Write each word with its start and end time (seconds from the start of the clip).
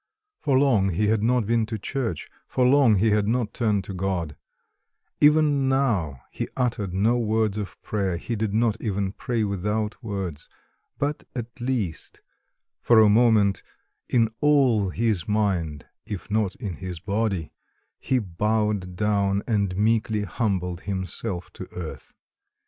For 0.39 0.57
long 0.57 0.89
he 0.89 1.09
had 1.09 1.21
not 1.21 1.45
been 1.45 1.67
to 1.67 1.77
church, 1.77 2.27
for 2.47 2.65
long 2.65 2.95
he 2.95 3.11
had 3.11 3.27
not 3.27 3.53
turned 3.53 3.83
to 3.83 3.93
God: 3.93 4.35
even 5.19 5.69
now 5.69 6.21
he 6.31 6.47
uttered 6.57 6.91
no 6.91 7.19
words 7.19 7.59
of 7.59 7.79
prayer 7.83 8.17
he 8.17 8.35
did 8.35 8.51
not 8.51 8.75
even 8.81 9.11
pray 9.11 9.43
without 9.43 10.03
words 10.03 10.49
but, 10.97 11.25
at 11.35 11.61
least, 11.61 12.21
for 12.81 12.99
a 12.99 13.09
moment 13.09 13.61
in 14.09 14.29
all 14.41 14.89
his 14.89 15.27
mind, 15.27 15.85
if 16.07 16.31
not 16.31 16.55
in 16.55 16.77
his 16.77 16.99
body, 16.99 17.53
he 17.99 18.17
bowed 18.17 18.95
down 18.95 19.43
and 19.47 19.77
meekly 19.77 20.23
humbled 20.23 20.81
himself 20.81 21.53
to 21.53 21.67
earth. 21.75 22.15